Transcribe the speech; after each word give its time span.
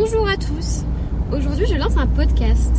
Bonjour 0.00 0.28
à 0.28 0.36
tous. 0.36 0.84
Aujourd'hui, 1.36 1.66
je 1.66 1.74
lance 1.74 1.96
un 1.96 2.06
podcast. 2.06 2.72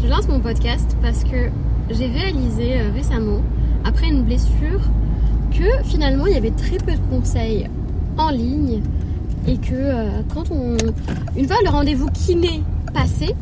Je 0.00 0.06
lance 0.06 0.28
mon 0.28 0.38
podcast 0.38 0.96
parce 1.02 1.24
que 1.24 1.50
j'ai 1.90 2.06
réalisé 2.06 2.80
euh, 2.80 2.92
récemment, 2.94 3.40
après 3.84 4.06
une 4.06 4.22
blessure, 4.22 4.80
que 5.50 5.82
finalement 5.82 6.28
il 6.28 6.34
y 6.34 6.36
avait 6.36 6.52
très 6.52 6.76
peu 6.76 6.92
de 6.92 7.00
conseils 7.10 7.68
en 8.18 8.30
ligne 8.30 8.82
et 9.48 9.56
que 9.56 9.72
euh, 9.74 10.20
quand 10.32 10.52
on. 10.52 10.76
Une 11.36 11.48
fois 11.48 11.56
le 11.64 11.70
rendez-vous 11.70 12.08
kiné 12.10 12.62
passé. 12.94 13.34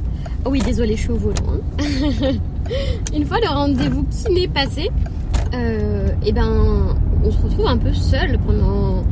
Oh 0.47 0.49
oui, 0.49 0.61
désolé, 0.61 0.97
je 0.97 1.03
suis 1.03 1.11
au 1.11 1.19
volant. 1.19 1.37
hein. 1.51 2.31
une 3.15 3.27
fois 3.27 3.41
le 3.43 3.49
rendez-vous 3.49 4.05
kiné 4.05 4.49
passé, 4.49 4.91
euh, 5.53 6.09
et 6.25 6.33
ben 6.33 6.97
on 7.23 7.31
se 7.31 7.43
retrouve 7.43 7.67
un 7.67 7.77
peu 7.77 7.93
seul 7.93 8.39
pendant 8.39 9.05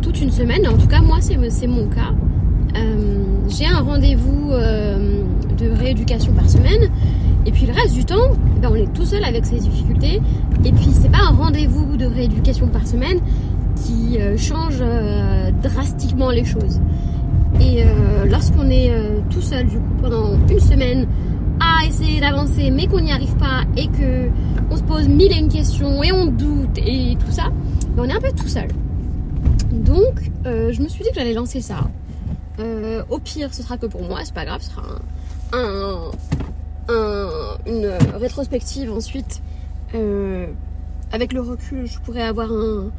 toute 0.00 0.20
une 0.20 0.30
semaine. 0.30 0.64
En 0.68 0.78
tout 0.78 0.86
cas, 0.86 1.00
moi, 1.00 1.16
c'est 1.20 1.36
c'est 1.50 1.66
mon 1.66 1.88
cas. 1.88 2.14
J'ai 3.48 3.66
un 3.66 3.80
rendez-vous 3.80 4.52
euh, 4.52 5.22
de 5.56 5.70
rééducation 5.70 6.32
par 6.32 6.48
semaine. 6.48 6.90
Et 7.46 7.52
puis 7.52 7.66
le 7.66 7.72
reste 7.72 7.94
du 7.94 8.04
temps, 8.04 8.30
eh 8.56 8.60
ben, 8.60 8.70
on 8.70 8.74
est 8.74 8.92
tout 8.92 9.04
seul 9.04 9.24
avec 9.24 9.46
ses 9.46 9.58
difficultés. 9.58 10.20
Et 10.64 10.72
puis 10.72 10.90
c'est 10.92 11.10
pas 11.10 11.22
un 11.28 11.32
rendez-vous 11.34 11.96
de 11.96 12.06
rééducation 12.06 12.68
par 12.68 12.86
semaine 12.86 13.20
qui 13.76 14.18
euh, 14.20 14.36
change 14.36 14.78
euh, 14.80 15.50
drastiquement 15.62 16.30
les 16.30 16.44
choses. 16.44 16.80
Et 17.60 17.82
lorsqu'on 18.26 18.70
est 18.70 18.92
tout 19.30 19.40
seul 19.40 19.66
du 19.66 19.78
coup 19.78 19.94
pendant 20.00 20.34
une 20.48 20.60
semaine 20.60 21.08
à 21.58 21.86
essayer 21.86 22.20
d'avancer 22.20 22.70
mais 22.70 22.86
qu'on 22.86 23.00
n'y 23.00 23.10
arrive 23.10 23.34
pas 23.36 23.62
et 23.76 23.88
que 23.88 24.28
on 24.70 24.76
se 24.76 24.82
pose 24.82 25.08
mille 25.08 25.32
et 25.32 25.38
une 25.38 25.48
questions 25.48 26.02
et 26.04 26.12
on 26.12 26.26
doute 26.26 26.78
et 26.78 27.16
tout 27.18 27.32
ça, 27.32 27.44
ben, 27.96 28.04
on 28.04 28.08
est 28.08 28.12
un 28.12 28.20
peu 28.20 28.30
tout 28.36 28.46
seul. 28.46 28.68
Donc 29.72 30.30
je 30.44 30.80
me 30.80 30.88
suis 30.88 31.02
dit 31.02 31.08
que 31.08 31.16
j'allais 31.16 31.34
lancer 31.34 31.60
ça. 31.60 31.88
Euh, 32.58 33.02
au 33.10 33.18
pire, 33.18 33.54
ce 33.54 33.62
sera 33.62 33.76
que 33.78 33.86
pour 33.86 34.02
moi, 34.02 34.20
c'est 34.24 34.34
pas 34.34 34.44
grave, 34.44 34.60
ce 34.62 34.70
sera 34.70 34.82
un, 35.52 35.58
un- 35.58 36.10
un- 36.88 37.58
une 37.66 37.86
rétrospective 38.16 38.92
ensuite. 38.92 39.40
Euh, 39.94 40.46
avec 41.12 41.32
le 41.32 41.40
recul, 41.40 41.86
je 41.86 41.98
pourrais 42.00 42.22
avoir 42.22 42.50
un, 42.52 42.90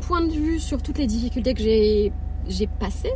point 0.00 0.20
de 0.22 0.30
vue 0.32 0.58
sur 0.60 0.80
toutes 0.82 0.98
les 0.98 1.06
difficultés 1.06 1.54
que 1.54 1.62
j'ai 1.62 2.12
passées. 2.78 3.12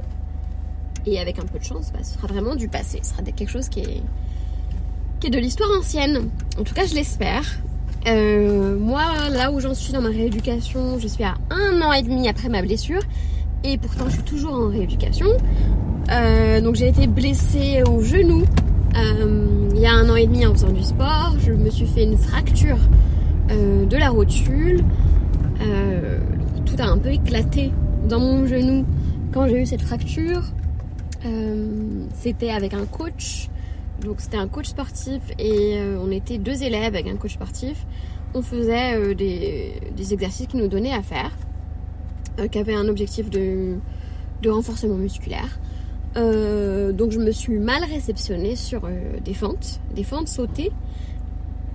Et 1.07 1.19
avec 1.21 1.39
un 1.39 1.45
peu 1.45 1.59
de 1.59 1.65
chance, 1.65 1.91
bah, 1.93 2.01
ce 2.03 2.15
sera 2.15 2.27
vraiment 2.29 2.55
du 2.55 2.69
passé. 2.69 3.01
Ce 3.03 3.11
sera 3.11 3.23
quelque 3.23 3.49
chose 3.51 3.69
qui 3.69 3.81
est, 3.81 4.03
qui 5.21 5.27
est 5.29 5.31
de 5.31 5.39
l'histoire 5.39 5.71
ancienne. 5.79 6.29
En 6.59 6.63
tout 6.65 6.75
cas, 6.75 6.87
je 6.87 6.95
l'espère. 6.95 7.43
Euh, 8.07 8.77
moi, 8.79 9.03
là 9.31 9.51
où 9.53 9.61
j'en 9.61 9.75
suis 9.75 9.93
dans 9.93 10.01
ma 10.01 10.09
rééducation, 10.09 10.99
je 10.99 11.07
suis 11.09 11.25
à 11.25 11.35
un 11.51 11.81
an 11.83 11.93
et 11.93 12.03
demi 12.03 12.29
après 12.29 12.49
ma 12.49 12.63
blessure. 12.63 13.03
Et 13.65 13.79
pourtant, 13.79 14.07
je 14.07 14.15
suis 14.15 14.23
toujours 14.23 14.55
en 14.55 14.69
rééducation. 14.69 15.29
Euh, 16.11 16.61
donc, 16.61 16.75
j'ai 16.75 16.89
été 16.89 17.07
blessée 17.07 17.83
au 17.89 18.01
genou 18.01 18.45
euh, 18.97 19.69
il 19.75 19.81
y 19.81 19.87
a 19.87 19.93
un 19.93 20.09
an 20.11 20.17
et 20.17 20.27
demi 20.27 20.45
en 20.45 20.53
faisant 20.53 20.73
du 20.73 20.83
sport. 20.83 21.37
Je 21.39 21.53
me 21.53 21.71
suis 21.71 21.87
fait 21.87 22.03
une 22.03 22.19
fracture 22.19 22.79
euh, 23.51 23.87
de 23.87 23.97
la 23.97 24.11
rotule. 24.11 24.85
Tout 26.67 26.75
a 26.79 26.87
un 26.87 26.99
peu 26.99 27.11
éclaté 27.11 27.71
dans 28.09 28.19
mon 28.19 28.47
genou 28.47 28.85
quand 29.33 29.47
j'ai 29.47 29.63
eu 29.63 29.67
cette 29.67 29.83
fracture. 29.83 30.43
C'était 32.15 32.51
avec 32.51 32.75
un 32.75 32.85
coach. 32.85 33.49
Donc 34.03 34.17
c'était 34.21 34.37
un 34.37 34.49
coach 34.49 34.67
sportif 34.67 35.21
et 35.39 35.79
on 36.01 36.11
était 36.11 36.39
deux 36.39 36.63
élèves 36.63 36.95
avec 36.95 37.07
un 37.07 37.17
coach 37.17 37.35
sportif. 37.35 37.87
On 38.35 38.43
faisait 38.43 39.15
des, 39.15 39.75
des 39.97 40.13
exercices 40.13 40.47
qu'il 40.49 40.61
nous 40.61 40.69
donnait 40.69 40.95
à 40.95 41.03
faire, 41.03 41.31
euh, 42.39 42.49
qui 42.49 42.59
avaient 42.59 42.75
un 42.75 42.89
objectif 42.89 43.29
de, 43.29 43.77
renforcement 44.47 44.95
musculaire. 44.95 45.61
Euh, 46.17 46.93
donc 46.93 47.11
je 47.11 47.19
me 47.19 47.31
suis 47.31 47.59
mal 47.59 47.85
réceptionnée 47.85 48.57
sur 48.57 48.85
euh, 48.85 49.19
des 49.25 49.35
fentes, 49.35 49.81
des 49.95 50.03
fentes 50.03 50.29
sautées. 50.29 50.73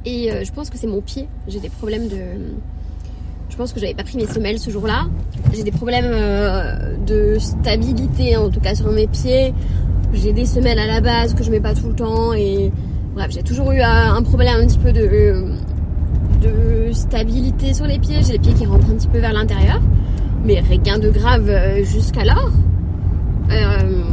Et 0.05 0.30
je 0.44 0.52
pense 0.53 0.69
que 0.69 0.77
c'est 0.77 0.88
mon 0.88 1.02
pied. 1.02 1.27
J'ai 1.49 1.59
des 1.59 1.69
problèmes 1.69 2.08
de. 2.08 2.17
Je 3.49 3.58
pense 3.58 3.73
que 3.73 3.80
j'avais 3.80 3.93
pas 3.93 4.04
pris 4.04 4.15
mes 4.15 4.27
semelles 4.27 4.58
ce 4.58 4.70
jour-là. 4.70 5.08
J'ai 5.54 5.64
des 5.64 5.71
problèmes 5.71 6.14
de 7.05 7.37
stabilité, 7.39 8.37
en 8.37 8.49
tout 8.49 8.61
cas 8.61 8.73
sur 8.73 8.89
mes 8.89 9.08
pieds. 9.08 9.54
J'ai 10.14 10.31
des 10.31 10.45
semelles 10.45 10.80
à 10.80 10.87
la 10.87 11.02
base 11.02 11.33
que 11.33 11.43
je 11.43 11.52
mets 11.52 11.60
pas 11.60 11.73
tout 11.73 11.89
le 11.89 11.95
temps. 11.95 12.31
Et 12.31 12.71
bref, 13.15 13.31
j'ai 13.31 13.43
toujours 13.43 13.73
eu 13.73 13.81
un 13.81 14.23
problème 14.23 14.61
un 14.61 14.67
petit 14.67 14.80
peu 14.80 14.93
de, 14.93 15.52
de 16.42 16.93
stabilité 16.93 17.73
sur 17.73 17.86
les 17.86 17.99
pieds. 17.99 18.23
J'ai 18.23 18.33
les 18.33 18.39
pieds 18.39 18.54
qui 18.54 18.65
rentrent 18.65 18.89
un 18.89 18.95
petit 18.95 19.10
peu 19.10 19.20
vers 19.20 19.33
l'intérieur. 19.33 19.81
Mais 20.47 20.61
rien 20.61 20.97
de 20.97 21.09
grave 21.09 21.49
euh, 21.49 21.83
jusqu'alors. 21.83 22.52
Euh, 23.52 24.03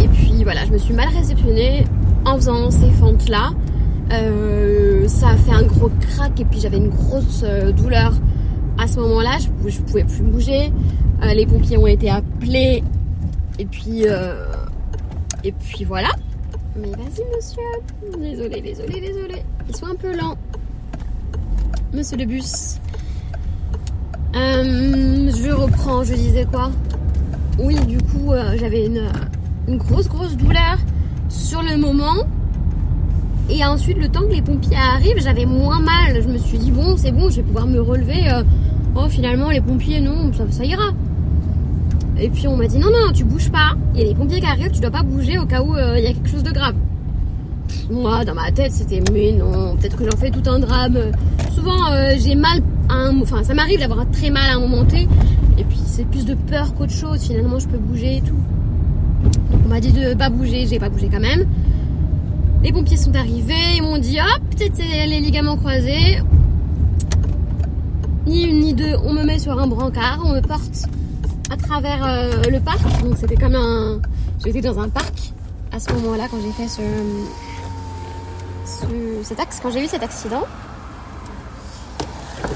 et 0.00 0.06
puis 0.06 0.44
voilà, 0.44 0.64
je 0.64 0.70
me 0.70 0.78
suis 0.78 0.94
mal 0.94 1.08
réceptionnée 1.08 1.84
en 2.24 2.36
faisant 2.36 2.70
ces 2.70 2.88
fentes-là. 2.90 3.50
Euh, 4.12 5.08
ça 5.08 5.30
a 5.30 5.36
fait 5.36 5.50
un 5.50 5.64
gros 5.64 5.90
crack 6.00 6.38
et 6.38 6.44
puis 6.44 6.60
j'avais 6.60 6.76
une 6.76 6.90
grosse 6.90 7.44
douleur 7.76 8.12
à 8.78 8.86
ce 8.86 9.00
moment-là. 9.00 9.38
Je, 9.40 9.70
je 9.70 9.80
pouvais 9.80 10.04
plus 10.04 10.22
bouger. 10.22 10.72
Les 11.34 11.46
pompiers 11.46 11.78
ont 11.78 11.88
été 11.88 12.10
appelés 12.10 12.84
et 13.58 13.64
puis 13.64 14.04
et 15.42 15.52
puis 15.52 15.84
voilà. 15.84 16.10
Mais 16.76 16.90
vas-y 16.90 17.24
monsieur. 17.34 18.20
Désolé, 18.20 18.60
désolé, 18.60 19.00
désolé. 19.00 19.42
Ils 19.68 19.74
sont 19.74 19.86
un 19.86 19.96
peu 19.96 20.16
lents. 20.16 20.36
Monsieur 21.92 22.18
le 22.18 22.24
bus. 22.24 22.78
Euh, 24.36 25.30
je 25.30 25.52
reprends, 25.52 26.02
je 26.02 26.14
disais 26.14 26.44
quoi? 26.44 26.70
Oui, 27.58 27.76
du 27.86 27.98
coup, 27.98 28.32
euh, 28.32 28.56
j'avais 28.58 28.86
une, 28.86 29.02
une 29.68 29.76
grosse, 29.76 30.08
grosse 30.08 30.36
douleur 30.36 30.76
sur 31.28 31.62
le 31.62 31.76
moment. 31.76 32.16
Et 33.48 33.64
ensuite, 33.64 33.98
le 33.98 34.08
temps 34.08 34.22
que 34.22 34.32
les 34.32 34.42
pompiers 34.42 34.76
arrivent, 34.76 35.22
j'avais 35.22 35.46
moins 35.46 35.78
mal. 35.78 36.20
Je 36.20 36.28
me 36.28 36.38
suis 36.38 36.58
dit, 36.58 36.72
bon, 36.72 36.96
c'est 36.96 37.12
bon, 37.12 37.30
je 37.30 37.36
vais 37.36 37.42
pouvoir 37.42 37.66
me 37.66 37.80
relever. 37.80 38.28
euh, 38.28 38.42
oh, 38.96 39.08
finalement, 39.08 39.50
les 39.50 39.60
pompiers, 39.60 40.00
non, 40.00 40.32
ça, 40.32 40.44
ça 40.50 40.64
ira. 40.64 40.90
Et 42.18 42.28
puis, 42.28 42.48
on 42.48 42.56
m'a 42.56 42.66
dit, 42.66 42.78
non, 42.78 42.90
non, 42.90 43.12
tu 43.12 43.22
bouges 43.22 43.50
pas. 43.50 43.74
Il 43.94 44.00
y 44.00 44.04
a 44.04 44.06
les 44.08 44.14
pompiers 44.14 44.40
qui 44.40 44.46
arrivent, 44.46 44.72
tu 44.72 44.80
dois 44.80 44.90
pas 44.90 45.02
bouger 45.02 45.38
au 45.38 45.46
cas 45.46 45.62
où 45.62 45.76
euh, 45.76 45.98
il 45.98 46.04
y 46.04 46.06
a 46.08 46.12
quelque 46.12 46.28
chose 46.28 46.42
de 46.42 46.52
grave. 46.52 46.74
Moi, 47.90 48.24
dans 48.24 48.34
ma 48.34 48.50
tête, 48.50 48.72
c'était, 48.72 49.02
mais 49.12 49.32
non, 49.32 49.76
peut-être 49.76 49.96
que 49.96 50.10
j'en 50.10 50.16
fais 50.16 50.30
tout 50.30 50.48
un 50.48 50.58
drame. 50.58 50.98
Souvent, 51.54 51.92
euh, 51.92 52.14
j'ai 52.18 52.34
mal 52.34 52.60
un 52.88 53.20
Enfin, 53.22 53.42
ça 53.42 53.54
m'arrive 53.54 53.80
d'avoir 53.80 54.08
très 54.10 54.30
mal 54.30 54.50
à 54.50 54.54
un 54.56 54.60
moment. 54.60 54.84
Et 55.58 55.64
puis, 55.64 55.78
c'est 55.86 56.04
plus 56.04 56.24
de 56.24 56.34
peur 56.34 56.74
qu'autre 56.74 56.92
chose. 56.92 57.22
Finalement, 57.22 57.58
je 57.58 57.68
peux 57.68 57.78
bouger 57.78 58.16
et 58.18 58.20
tout. 58.20 58.34
Donc, 59.50 59.60
on 59.64 59.68
m'a 59.68 59.80
dit 59.80 59.92
de 59.92 60.14
pas 60.14 60.28
bouger. 60.30 60.66
J'ai 60.66 60.78
pas 60.78 60.88
bougé 60.88 61.08
quand 61.10 61.20
même. 61.20 61.46
Les 62.62 62.72
pompiers 62.72 62.96
sont 62.96 63.14
arrivés. 63.14 63.76
Ils 63.76 63.82
m'ont 63.82 63.98
dit, 63.98 64.18
hop, 64.18 64.42
peut-être 64.56 64.74
c'est 64.76 65.06
les 65.06 65.20
ligaments 65.20 65.56
croisés. 65.56 66.18
Ni 68.26 68.44
une 68.44 68.60
ni 68.60 68.74
deux, 68.74 68.96
on 69.04 69.12
me 69.12 69.22
met 69.22 69.38
sur 69.38 69.58
un 69.60 69.66
brancard. 69.66 70.20
On 70.24 70.32
me 70.32 70.40
porte 70.40 70.86
à 71.50 71.56
travers 71.56 72.04
euh, 72.04 72.42
le 72.50 72.58
parc. 72.60 72.80
Donc, 73.02 73.16
c'était 73.18 73.36
comme 73.36 73.54
un. 73.54 74.00
J'étais 74.44 74.60
dans 74.62 74.78
un 74.80 74.88
parc 74.88 75.32
à 75.72 75.78
ce 75.78 75.92
moment-là 75.92 76.24
quand 76.30 76.38
j'ai 76.42 76.52
fait 76.52 76.68
ce. 76.68 76.82
ce- 78.66 79.22
cet 79.24 79.40
axe, 79.40 79.60
quand 79.62 79.70
j'ai 79.70 79.84
eu 79.84 79.88
cet 79.88 80.02
accident. 80.02 80.44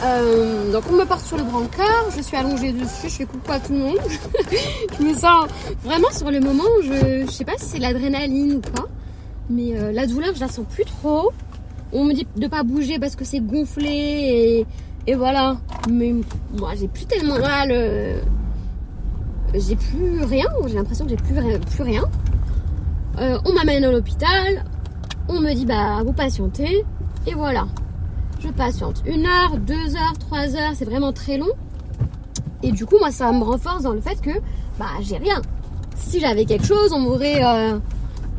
Euh, 0.04 0.70
donc 0.72 0.84
on 0.90 0.96
me 0.96 1.04
porte 1.04 1.24
sur 1.24 1.36
le 1.36 1.44
brancard, 1.44 2.06
je 2.16 2.22
suis 2.22 2.36
allongée 2.36 2.72
dessus, 2.72 3.08
je 3.08 3.08
fais 3.08 3.24
coucou 3.24 3.50
à 3.50 3.58
tout 3.58 3.72
le 3.72 3.78
monde. 3.78 3.98
je 4.98 5.04
me 5.04 5.14
sens 5.14 5.48
vraiment 5.82 6.10
sur 6.10 6.30
le 6.30 6.40
moment, 6.40 6.64
je, 6.82 7.24
je 7.26 7.30
sais 7.30 7.44
pas 7.44 7.56
si 7.58 7.64
c'est 7.64 7.78
l'adrénaline 7.78 8.56
ou 8.56 8.60
quoi, 8.60 8.88
mais 9.48 9.76
euh, 9.76 9.92
la 9.92 10.06
douleur 10.06 10.34
je 10.34 10.40
la 10.40 10.48
sens 10.48 10.66
plus 10.68 10.84
trop. 10.84 11.32
On 11.92 12.04
me 12.04 12.12
dit 12.12 12.26
de 12.36 12.46
pas 12.48 12.62
bouger 12.62 12.98
parce 12.98 13.16
que 13.16 13.24
c'est 13.24 13.40
gonflé 13.40 14.66
et, 15.06 15.14
voilà. 15.14 15.56
Mais 15.90 16.14
moi 16.58 16.72
j'ai 16.78 16.88
plus 16.88 17.06
tellement 17.06 17.38
mal, 17.38 17.70
euh, 17.72 18.20
j'ai 19.54 19.76
plus 19.76 20.22
rien, 20.22 20.46
j'ai 20.66 20.74
l'impression 20.74 21.06
que 21.06 21.10
j'ai 21.10 21.16
plus, 21.16 21.34
plus 21.70 21.82
rien. 21.82 22.04
On 23.44 23.52
m'amène 23.52 23.82
à 23.82 23.90
l'hôpital, 23.90 24.64
on 25.28 25.40
me 25.40 25.52
dit 25.54 25.66
bah 25.66 26.02
vous 26.04 26.12
patientez 26.12 26.84
et 27.26 27.34
voilà 27.34 27.66
je 28.40 28.48
patiente 28.48 29.02
une 29.06 29.26
heure, 29.26 29.56
deux 29.58 29.96
heures, 29.96 30.16
trois 30.18 30.54
heures, 30.54 30.72
c'est 30.74 30.84
vraiment 30.84 31.12
très 31.12 31.38
long. 31.38 31.50
Et 32.62 32.72
du 32.72 32.86
coup, 32.86 32.98
moi, 32.98 33.10
ça 33.10 33.32
me 33.32 33.42
renforce 33.42 33.82
dans 33.82 33.92
le 33.92 34.00
fait 34.00 34.20
que 34.20 34.30
bah 34.78 34.86
j'ai 35.00 35.16
rien. 35.16 35.40
Si 35.96 36.20
j'avais 36.20 36.44
quelque 36.44 36.66
chose, 36.66 36.92
on 36.92 37.00
m'aurait, 37.00 37.44
euh, 37.44 37.78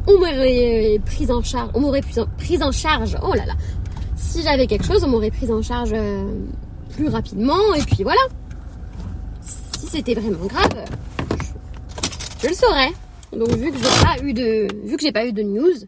on 0.07 0.13
m'aurait 0.13 0.99
prise 1.05 1.31
en 1.31 1.41
charge, 1.41 1.69
on 1.73 1.81
m'aurait 1.81 2.01
prise 2.01 2.63
en, 2.63 2.71
charge. 2.71 3.17
Oh 3.23 3.33
là 3.33 3.45
là. 3.45 3.53
Si 4.15 4.41
j'avais 4.41 4.67
quelque 4.67 4.85
chose, 4.85 5.03
on 5.03 5.07
m'aurait 5.07 5.31
prise 5.31 5.51
en 5.51 5.61
charge 5.61 5.91
euh, 5.93 6.23
plus 6.95 7.07
rapidement. 7.07 7.73
Et 7.75 7.81
puis 7.81 8.03
voilà. 8.03 8.21
Si 9.41 9.87
c'était 9.87 10.15
vraiment 10.15 10.45
grave, 10.45 10.85
je, 12.41 12.43
je 12.43 12.47
le 12.49 12.55
saurais. 12.55 12.91
Donc 13.31 13.49
vu 13.49 13.71
que 13.71 13.77
j'ai 13.77 14.03
pas 14.03 14.23
eu 14.23 14.33
de, 14.33 14.67
vu 14.87 14.97
que 14.97 15.01
j'ai 15.01 15.11
pas 15.11 15.25
eu 15.25 15.33
de 15.33 15.43
news, 15.43 15.85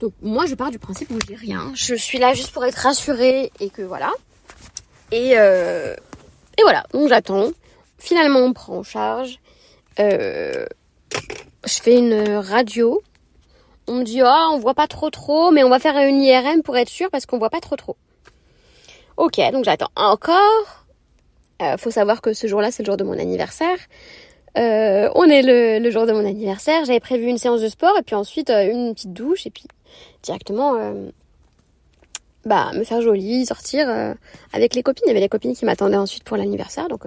donc 0.00 0.12
moi 0.22 0.46
je 0.46 0.54
pars 0.54 0.70
du 0.70 0.78
principe 0.78 1.10
où 1.10 1.18
j'ai 1.26 1.34
rien. 1.34 1.70
Je 1.74 1.94
suis 1.94 2.18
là 2.18 2.34
juste 2.34 2.52
pour 2.52 2.64
être 2.64 2.76
rassurée 2.76 3.52
et 3.60 3.70
que 3.70 3.82
voilà. 3.82 4.12
Et, 5.12 5.32
euh, 5.36 5.94
et 6.58 6.62
voilà, 6.62 6.84
donc 6.92 7.08
j'attends. 7.08 7.50
Finalement 7.98 8.40
on 8.40 8.52
prend 8.52 8.78
en 8.78 8.82
charge. 8.82 9.38
Euh, 9.98 10.66
je 11.66 11.80
fais 11.80 11.98
une 11.98 12.36
radio. 12.36 13.02
On 13.86 13.94
me 13.94 14.04
dit, 14.04 14.22
oh, 14.22 14.48
on 14.52 14.58
voit 14.58 14.74
pas 14.74 14.86
trop 14.86 15.10
trop, 15.10 15.50
mais 15.50 15.64
on 15.64 15.68
va 15.68 15.78
faire 15.78 15.96
une 15.98 16.22
IRM 16.22 16.62
pour 16.62 16.76
être 16.76 16.88
sûr 16.88 17.10
parce 17.10 17.26
qu'on 17.26 17.38
voit 17.38 17.50
pas 17.50 17.60
trop 17.60 17.76
trop. 17.76 17.96
Ok, 19.16 19.40
donc 19.52 19.64
j'attends 19.64 19.90
encore. 19.96 20.86
Euh, 21.60 21.76
faut 21.76 21.90
savoir 21.90 22.22
que 22.22 22.32
ce 22.32 22.46
jour-là, 22.46 22.70
c'est 22.70 22.82
le 22.82 22.86
jour 22.86 22.96
de 22.96 23.04
mon 23.04 23.18
anniversaire. 23.18 23.76
Euh, 24.58 25.08
on 25.14 25.24
est 25.24 25.42
le, 25.80 25.90
jour 25.90 26.06
de 26.06 26.12
mon 26.12 26.24
anniversaire. 26.24 26.84
J'avais 26.84 27.00
prévu 27.00 27.26
une 27.26 27.38
séance 27.38 27.60
de 27.60 27.68
sport 27.68 27.96
et 27.98 28.02
puis 28.02 28.14
ensuite 28.14 28.50
euh, 28.50 28.70
une 28.70 28.94
petite 28.94 29.12
douche 29.12 29.46
et 29.46 29.50
puis 29.50 29.64
directement 30.22 30.74
bah 32.46 32.70
me 32.74 32.84
faire 32.84 33.02
jolie, 33.02 33.44
sortir 33.44 33.88
avec 34.52 34.74
les 34.74 34.82
copines. 34.82 35.04
Il 35.06 35.08
y 35.08 35.10
avait 35.10 35.20
les 35.20 35.28
copines 35.28 35.54
qui 35.54 35.64
m'attendaient 35.64 35.96
ensuite 35.96 36.24
pour 36.24 36.36
l'anniversaire, 36.36 36.88
donc 36.88 37.02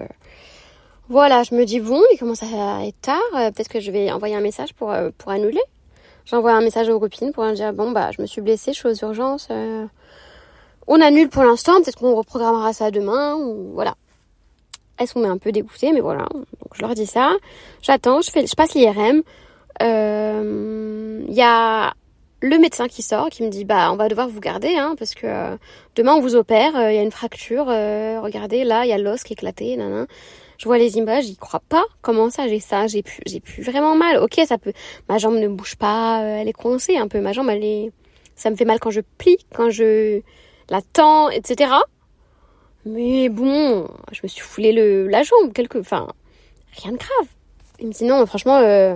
voilà, 1.10 1.44
je 1.44 1.56
me 1.56 1.66
dis 1.66 1.80
bon, 1.80 2.02
il 2.12 2.18
commence 2.18 2.44
à 2.44 2.86
être 2.86 3.02
tard, 3.02 3.22
peut-être 3.32 3.68
que 3.68 3.80
je 3.80 3.92
vais 3.92 4.12
envoyer 4.12 4.36
un 4.36 4.42
message 4.42 4.74
pour 4.74 4.94
pour 5.18 5.32
annuler. 5.32 5.62
J'envoie 6.26 6.54
un 6.54 6.62
message 6.62 6.88
aux 6.90 7.00
copines 7.00 7.32
pour 7.32 7.46
dire 7.52 7.74
bon 7.74 7.92
bah 7.92 8.12
je 8.16 8.22
me 8.22 8.28
suis 8.28 8.42
blessée, 8.42 8.74
je 8.74 8.80
suis 8.80 8.88
aux 8.88 9.14
on 10.88 11.00
annule 11.00 11.30
pour 11.30 11.44
l'instant, 11.44 11.82
peut-être 11.82 11.98
qu'on 11.98 12.16
reprogrammera 12.16 12.74
ça 12.74 12.92
demain 12.92 13.36
ou 13.36 13.72
voilà. 13.74 13.96
Elles 14.98 15.08
sont 15.08 15.24
un 15.24 15.38
peu 15.38 15.52
dégoûtées, 15.52 15.92
mais 15.92 16.02
voilà. 16.02 16.28
Donc 16.34 16.74
je 16.74 16.82
leur 16.82 16.94
dis 16.94 17.06
ça. 17.06 17.32
J'attends, 17.82 18.22
je 18.22 18.30
fais, 18.32 18.46
je 18.46 18.56
passe 18.56 18.76
l'IRM. 18.76 19.24
Il 19.80 19.86
euh, 19.86 21.26
y 21.30 21.42
a 21.42 21.94
le 22.42 22.58
médecin 22.60 22.88
qui 22.88 23.02
sort, 23.02 23.30
qui 23.30 23.42
me 23.44 23.50
dit 23.50 23.66
bah 23.66 23.92
on 23.92 23.96
va 23.96 24.08
devoir 24.08 24.28
vous 24.28 24.40
garder, 24.40 24.76
hein, 24.76 24.96
parce 24.98 25.16
que 25.16 25.26
euh, 25.26 25.58
demain 25.96 26.14
on 26.14 26.22
vous 26.22 26.36
opère. 26.36 26.72
Il 26.76 26.82
euh, 26.82 26.92
y 26.92 26.98
a 26.98 27.02
une 27.02 27.12
fracture. 27.12 27.66
regardez 27.66 28.64
là, 28.64 28.86
il 28.86 28.90
y 28.90 28.94
a 28.94 28.98
l'os 28.98 29.24
qui 29.24 29.34
est 29.34 29.36
éclaté. 29.36 29.78
Je 30.60 30.66
vois 30.66 30.78
les 30.78 30.98
images, 30.98 31.26
j'y 31.26 31.36
crois 31.36 31.62
pas. 31.68 31.84
Comment 32.02 32.30
ça, 32.30 32.48
j'ai 32.48 32.60
ça, 32.60 32.88
j'ai 32.88 33.02
plus, 33.02 33.22
j'ai 33.26 33.42
vraiment 33.62 33.96
mal. 33.96 34.18
Ok, 34.18 34.40
ça 34.46 34.58
peut. 34.58 34.74
Ma 35.10 35.18
jambe 35.18 35.36
ne 35.36 35.48
bouge 35.48 35.76
pas, 35.76 36.22
elle 36.22 36.48
est 36.48 36.54
coincée 36.54 36.98
un 36.98 37.08
peu. 37.08 37.20
Ma 37.20 37.34
jambe, 37.34 37.50
elle 37.50 37.64
est. 37.64 37.92
Ça 38.36 38.50
me 38.50 38.56
fait 38.56 38.66
mal 38.66 38.80
quand 38.80 38.92
je 38.92 39.02
plie, 39.18 39.38
quand 39.54 39.70
je 39.70 40.22
la 40.70 40.82
tends, 40.82 41.30
etc. 41.30 41.72
Mais 42.86 43.30
bon, 43.30 43.88
je 44.12 44.20
me 44.24 44.28
suis 44.28 44.42
foulé 44.42 44.74
le, 44.74 45.08
la 45.08 45.24
jambe, 45.24 45.54
quelque, 45.54 45.78
enfin, 45.78 46.08
rien 46.82 46.92
de 46.92 46.98
grave. 46.98 47.28
Il 47.80 47.88
me 47.88 47.94
dit 47.94 48.04
non, 48.04 48.26
franchement, 48.26 48.58
euh, 48.58 48.96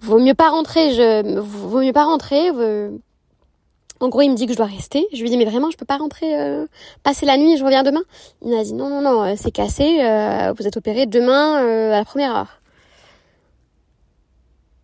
vaut 0.00 0.18
mieux 0.18 0.34
pas 0.34 0.50
rentrer, 0.50 0.92
je, 0.92 1.38
vaut 1.40 1.80
mieux 1.80 1.92
pas 1.92 2.04
rentrer. 2.04 2.50
Euh. 2.54 2.90
En 4.00 4.10
gros, 4.10 4.20
il 4.20 4.30
me 4.30 4.36
dit 4.36 4.44
que 4.44 4.52
je 4.52 4.58
dois 4.58 4.66
rester. 4.66 5.06
Je 5.14 5.22
lui 5.22 5.30
dis 5.30 5.38
mais 5.38 5.46
vraiment, 5.46 5.70
je 5.70 5.78
peux 5.78 5.86
pas 5.86 5.96
rentrer, 5.96 6.38
euh, 6.38 6.66
passer 7.02 7.24
la 7.24 7.38
nuit, 7.38 7.56
je 7.56 7.64
reviens 7.64 7.82
demain? 7.82 8.02
Il 8.42 8.50
m'a 8.50 8.62
dit 8.62 8.74
non, 8.74 8.90
non, 8.90 9.00
non, 9.00 9.36
c'est 9.36 9.50
cassé, 9.50 9.96
vous 10.56 10.66
êtes 10.66 10.76
opéré 10.76 11.06
demain 11.06 11.56
à 11.56 11.96
la 11.98 12.04
première 12.04 12.36
heure. 12.36 12.60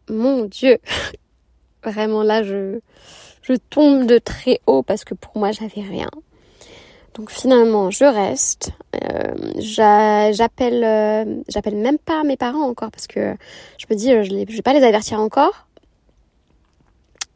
Mon 0.09 0.45
Dieu, 0.45 0.79
vraiment 1.85 2.23
là, 2.23 2.43
je, 2.43 2.81
je 3.43 3.53
tombe 3.71 4.07
de 4.07 4.19
très 4.19 4.61
haut 4.67 4.83
parce 4.83 5.05
que 5.05 5.15
pour 5.15 5.37
moi, 5.37 5.53
j'avais 5.53 5.83
rien. 5.83 6.09
Donc 7.15 7.31
finalement, 7.31 7.91
je 7.91 8.05
reste. 8.05 8.71
Euh, 9.03 10.33
j'appelle, 10.33 10.83
euh, 10.83 11.43
j'appelle 11.49 11.77
même 11.77 11.99
pas 11.99 12.23
mes 12.25 12.37
parents 12.37 12.67
encore 12.67 12.91
parce 12.91 13.07
que 13.07 13.37
je 13.79 13.87
me 13.91 13.97
dis, 13.97 14.13
euh, 14.13 14.23
je, 14.23 14.33
ne 14.33 14.45
vais 14.45 14.63
pas 14.63 14.73
les 14.73 14.83
avertir 14.83 15.21
encore. 15.21 15.67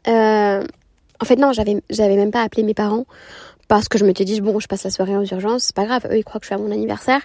en 0.07 1.25
fait, 1.25 1.37
non, 1.37 1.53
j'avais, 1.53 2.17
même 2.17 2.31
pas 2.31 2.43
appelé 2.43 2.63
mes 2.63 2.75
parents 2.75 3.05
parce 3.69 3.89
que 3.89 3.99
je 3.99 4.05
me 4.05 4.15
suis 4.15 4.25
dit, 4.25 4.41
bon, 4.41 4.61
je 4.61 4.69
passe 4.69 4.85
la 4.85 4.91
soirée 4.91 5.17
aux 5.17 5.25
urgences, 5.25 5.65
c'est 5.65 5.77
pas 5.77 5.85
grave. 5.85 6.07
Eux, 6.11 6.19
ils 6.19 6.25
croient 6.25 6.41
que 6.41 6.47
je 6.47 6.49
suis 6.49 6.55
à 6.55 6.59
mon 6.59 6.71
anniversaire. 6.71 7.21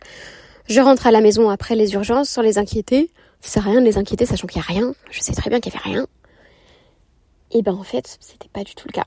Je 0.67 0.81
rentre 0.81 1.07
à 1.07 1.11
la 1.11 1.21
maison 1.21 1.49
après 1.49 1.75
les 1.75 1.93
urgences 1.93 2.29
sans 2.29 2.41
les 2.41 2.57
inquiéter. 2.57 3.11
Ça 3.41 3.53
sert 3.53 3.67
à 3.67 3.71
rien 3.71 3.81
de 3.81 3.85
les 3.85 3.97
inquiéter, 3.97 4.25
sachant 4.25 4.47
qu'il 4.47 4.61
y 4.61 4.63
a 4.63 4.67
rien. 4.67 4.93
Je 5.09 5.21
sais 5.21 5.33
très 5.33 5.49
bien 5.49 5.59
qu'il 5.59 5.73
y 5.73 5.75
avait 5.75 5.89
rien. 5.89 6.07
Et 7.51 7.61
ben 7.61 7.73
en 7.73 7.83
fait, 7.83 8.17
c'était 8.19 8.49
pas 8.49 8.63
du 8.63 8.75
tout 8.75 8.87
le 8.87 8.93
cas. 8.93 9.05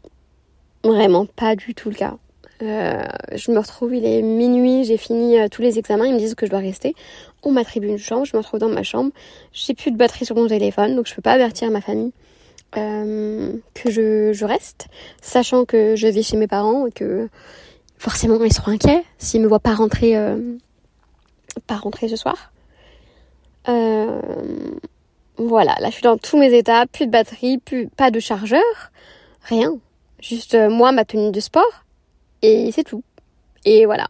Vraiment 0.82 1.26
pas 1.26 1.56
du 1.56 1.74
tout 1.74 1.88
le 1.88 1.94
cas. 1.94 2.16
Euh, 2.64 3.02
je 3.34 3.50
me 3.50 3.58
retrouve, 3.58 3.94
il 3.94 4.04
est 4.06 4.22
minuit, 4.22 4.84
j'ai 4.84 4.96
fini 4.96 5.38
euh, 5.38 5.48
tous 5.48 5.60
les 5.60 5.78
examens, 5.78 6.06
ils 6.06 6.14
me 6.14 6.18
disent 6.18 6.34
que 6.34 6.46
je 6.46 6.50
dois 6.50 6.60
rester. 6.60 6.94
On 7.42 7.52
m'attribue 7.52 7.88
une 7.88 7.98
chambre, 7.98 8.24
je 8.24 8.34
me 8.34 8.38
retrouve 8.38 8.60
dans 8.60 8.68
ma 8.68 8.82
chambre. 8.82 9.10
J'ai 9.52 9.74
plus 9.74 9.90
de 9.90 9.96
batterie 9.96 10.24
sur 10.24 10.34
mon 10.36 10.46
téléphone, 10.46 10.96
donc 10.96 11.06
je 11.06 11.14
peux 11.14 11.22
pas 11.22 11.32
avertir 11.32 11.70
ma 11.70 11.80
famille 11.82 12.12
euh, 12.76 13.52
que 13.74 13.90
je, 13.90 14.32
je, 14.32 14.44
reste, 14.44 14.86
sachant 15.20 15.64
que 15.64 15.94
je 15.94 16.08
vis 16.08 16.22
chez 16.22 16.36
mes 16.36 16.46
parents 16.46 16.86
et 16.86 16.92
que 16.92 17.28
forcément 17.98 18.42
ils 18.42 18.52
seront 18.52 18.72
inquiets 18.72 19.04
s'ils 19.18 19.42
me 19.42 19.46
voient 19.46 19.60
pas 19.60 19.74
rentrer, 19.74 20.16
pas 21.66 21.76
rentrer 21.76 22.08
ce 22.08 22.16
soir. 22.16 22.52
voilà, 25.36 25.74
là 25.80 25.88
je 25.88 25.92
suis 25.92 26.02
dans 26.02 26.16
tous 26.16 26.38
mes 26.38 26.56
états, 26.56 26.86
plus 26.86 27.06
de 27.06 27.10
batterie, 27.10 27.58
plus 27.58 27.88
pas 27.88 28.10
de 28.10 28.20
chargeur, 28.20 28.62
rien. 29.42 29.76
Juste 30.20 30.56
moi, 30.56 30.90
ma 30.92 31.04
tenue 31.04 31.30
de 31.30 31.40
sport 31.40 31.83
et 32.42 32.70
c'est 32.72 32.84
tout. 32.84 33.02
Et 33.64 33.86
voilà. 33.86 34.06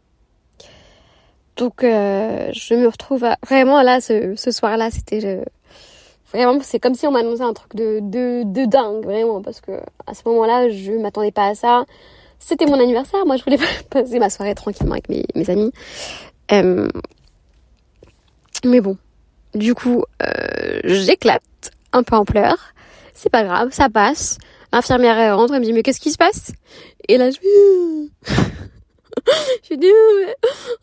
Donc 1.57 1.85
euh, 1.85 2.51
je 2.53 2.75
me 2.75 2.87
retrouve 2.87 3.27
vraiment 3.47 3.83
là 3.83 4.01
ce, 4.01 4.35
soir-là, 4.37 4.91
c'était 4.91 5.45
vraiment 6.33 6.59
c'est 6.63 6.81
comme 6.81 6.95
si 6.95 7.07
on 7.07 7.13
m'annonçait 7.13 7.45
un 7.45 7.53
truc 7.53 7.75
de, 7.77 8.65
dingue 8.67 9.05
vraiment 9.05 9.41
parce 9.41 9.61
que 9.61 9.73
à 10.07 10.15
ce 10.15 10.23
moment-là 10.27 10.69
je 10.71 10.93
m'attendais 10.93 11.31
pas 11.33 11.49
à 11.49 11.55
ça. 11.55 11.85
C'était 12.41 12.67
mon 12.67 12.79
anniversaire, 12.81 13.25
moi 13.25 13.37
je 13.37 13.45
voulais 13.45 13.59
passer 13.91 14.19
ma 14.19 14.31
soirée 14.31 14.55
tranquillement 14.55 14.95
avec 14.95 15.09
mes, 15.09 15.51
amis. 15.51 15.71
Euh, 16.53 16.89
mais 18.65 18.81
bon, 18.81 18.99
du 19.55 19.75
coup 19.75 20.03
euh, 20.23 20.81
j'éclate 20.83 21.71
un 21.93 22.03
peu 22.03 22.17
en 22.17 22.25
pleurs. 22.25 22.75
C'est 23.15 23.31
pas 23.31 23.45
grave, 23.45 23.69
ça 23.71 23.89
passe. 23.89 24.39
L'infirmière 24.73 25.37
rentre, 25.37 25.55
elle 25.55 25.61
me 25.61 25.65
dit 25.65 25.73
mais 25.73 25.85
qu'est-ce 25.85 26.01
qui 26.01 26.11
se 26.11 26.19
passe? 26.19 26.51
Et 27.09 27.19
là 27.19 27.31
je 27.31 27.39
je 29.71 29.75
dis 29.75 29.87
mais 29.87 30.35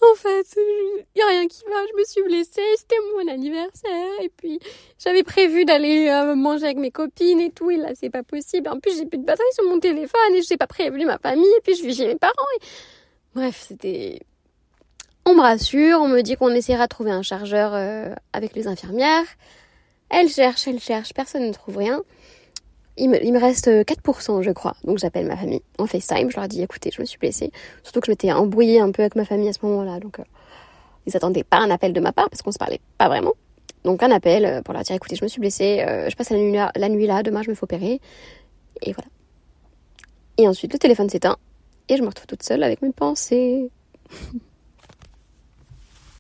en 0.02 0.16
fait 0.16 0.48
il 0.56 1.20
y 1.20 1.22
a 1.22 1.28
rien 1.28 1.48
qui 1.48 1.64
va, 1.66 1.86
je 1.92 2.00
me 2.00 2.04
suis 2.04 2.24
blessée, 2.24 2.62
c'était 2.78 2.96
mon 3.16 3.32
anniversaire 3.32 4.22
et 4.22 4.30
puis 4.30 4.60
j'avais 5.04 5.24
prévu 5.24 5.66
d'aller 5.66 6.08
euh, 6.10 6.36
manger 6.36 6.66
avec 6.66 6.78
mes 6.78 6.92
copines 6.92 7.40
et 7.40 7.52
tout 7.52 7.72
et 7.72 7.78
là 7.78 7.90
c'est 7.96 8.10
pas 8.10 8.24
possible. 8.24 8.70
En 8.70 8.80
plus 8.80 8.98
j'ai 8.98 9.06
plus 9.06 9.18
de 9.18 9.26
batterie 9.26 9.46
sur 9.54 9.66
mon 9.66 9.80
téléphone 9.80 10.36
et 10.36 10.42
je 10.42 10.48
n'ai 10.52 10.58
pas 10.58 10.68
prévu 10.68 11.06
ma 11.06 11.18
famille 11.18 11.52
et 11.58 11.62
puis 11.62 11.76
je 11.76 11.84
vis 11.84 11.96
chez 11.96 12.08
mes 12.08 12.16
parents. 12.16 12.34
Bref 13.36 13.66
c'était 13.68 14.20
on 15.26 15.36
me 15.36 15.42
rassure, 15.42 16.02
on 16.02 16.08
me 16.08 16.22
dit 16.22 16.36
qu'on 16.36 16.50
essaiera 16.50 16.86
de 16.86 16.90
trouver 16.90 17.12
un 17.12 17.22
chargeur 17.22 17.74
euh, 17.74 18.14
avec 18.34 18.56
les 18.56 18.68
infirmières. 18.68 19.26
Elle 20.10 20.30
cherche, 20.30 20.68
elle 20.68 20.80
cherche, 20.80 21.14
personne 21.14 21.48
ne 21.48 21.54
trouve 21.54 21.78
rien 21.78 22.02
il 22.98 23.10
me, 23.10 23.40
reste 23.40 23.68
4%, 23.68 24.40
euh, 24.40 24.42
je 24.42 24.52
crois. 24.52 24.76
Donc 24.84 24.98
j'appelle 24.98 25.28
ma 25.28 25.38
famille 25.38 25.62
en 25.78 25.88
FaceTime. 25.88 26.30
Je 26.30 26.38
leur 26.38 26.48
dis, 26.48 26.62
écoutez, 26.62 26.92
je 26.94 27.02
me 27.02 27.06
suis 27.06 27.18
blessée. 27.18 27.52
Surtout 27.84 28.02
que 28.02 28.08
je 28.08 28.12
m'étais 28.12 28.32
embrouillée 28.32 28.80
un 28.80 28.92
peu 28.92 29.02
avec 29.02 29.16
ma 29.16 29.26
famille 29.26 29.50
à 29.50 29.54
ce 29.54 29.60
moment-là. 29.64 30.00
Donc 30.00 30.20
euh, 30.20 30.24
ils 31.06 31.16
attendaient 31.16 31.44
pas 31.44 31.58
un 31.58 31.70
appel 31.70 31.94
de 31.94 32.00
ma 32.00 32.12
part 32.12 32.30
parce 32.30 32.42
qu'on 32.42 32.52
se 32.52 32.60
parlait 32.60 32.82
pas 32.98 33.08
vraiment. 33.08 33.34
Donc 33.84 34.04
un 34.04 34.12
appel 34.12 34.46
euh, 34.46 34.62
pour 34.62 34.74
leur 34.74 34.84
dire, 34.84 34.96
écoutez, 34.96 35.16
je 35.16 35.24
me 35.24 35.30
suis 35.30 35.40
blessée. 35.40 35.84
je 36.10 36.16
passe 36.16 36.30
la 36.30 36.38
nuit, 36.38 36.54
là, 36.54 36.72
la 36.76 36.90
nuit 36.90 37.08
là. 37.08 37.24
Demain, 37.24 37.42
je 37.42 37.50
me 37.50 37.56
fais 37.56 37.64
opérer. 37.64 38.00
Et 38.82 38.94
voilà. 38.94 39.10
Et 40.38 40.48
ensuite, 40.48 40.74
le 40.74 40.80
téléphone 40.80 41.10
s'éteint. 41.10 41.38
Et 41.90 41.98
je 41.98 42.02
me 42.02 42.08
retrouve 42.08 42.28
toute 42.28 42.44
seule 42.44 42.64
avec 42.64 42.82
mes 42.82 42.92
pensées. 42.92 43.70